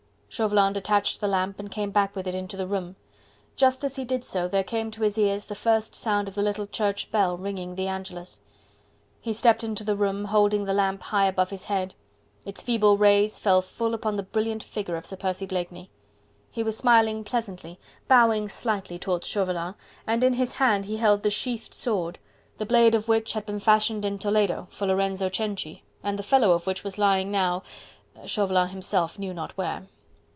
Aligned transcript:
Chauvelin 0.33 0.71
detached 0.71 1.19
the 1.19 1.27
lamp 1.27 1.59
and 1.59 1.69
came 1.69 1.91
back 1.91 2.15
with 2.15 2.25
it 2.25 2.33
into 2.33 2.55
the 2.55 2.65
room. 2.65 2.95
Just 3.57 3.83
as 3.83 3.97
he 3.97 4.05
did 4.05 4.23
so 4.23 4.47
there 4.47 4.63
came 4.63 4.89
to 4.91 5.01
his 5.03 5.17
ears 5.17 5.45
the 5.47 5.55
first 5.55 5.93
sound 5.93 6.29
of 6.29 6.35
the 6.35 6.41
little 6.41 6.65
church 6.65 7.11
bell 7.11 7.37
ringing 7.37 7.75
the 7.75 7.89
Angelus. 7.89 8.39
He 9.19 9.33
stepped 9.33 9.61
into 9.61 9.83
the 9.83 9.93
room 9.97 10.23
holding 10.23 10.63
the 10.63 10.73
lamp 10.73 11.01
high 11.03 11.25
above 11.25 11.49
his 11.49 11.65
head; 11.65 11.95
its 12.45 12.63
feeble 12.63 12.95
rays 12.97 13.39
fell 13.39 13.61
full 13.61 13.93
upon 13.93 14.15
the 14.15 14.23
brilliant 14.23 14.63
figure 14.63 14.95
of 14.95 15.05
Sir 15.05 15.17
Percy 15.17 15.45
Blakeney. 15.45 15.89
He 16.49 16.63
was 16.63 16.77
smiling 16.77 17.25
pleasantly, 17.25 17.77
bowing 18.07 18.47
slightly 18.47 18.97
towards 18.97 19.27
Chauvelin, 19.27 19.75
and 20.07 20.23
in 20.23 20.35
his 20.35 20.53
hand 20.53 20.85
he 20.85 20.95
held 20.95 21.23
the 21.23 21.29
sheathed 21.29 21.73
sword, 21.73 22.19
the 22.57 22.65
blade 22.65 22.95
of 22.95 23.09
which 23.09 23.33
had 23.33 23.45
been 23.45 23.59
fashioned 23.59 24.05
in 24.05 24.17
Toledo 24.17 24.67
for 24.71 24.87
Lorenzo 24.87 25.27
Cenci, 25.27 25.83
and 26.01 26.17
the 26.17 26.23
fellow 26.23 26.51
of 26.53 26.65
which 26.67 26.85
was 26.85 26.97
lying 26.97 27.31
now 27.31 27.63
Chauvelin 28.25 28.69
himself 28.69 29.19
knew 29.19 29.33
not 29.33 29.51
where. 29.57 29.87